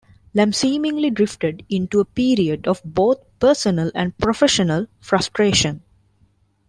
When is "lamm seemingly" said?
0.33-1.11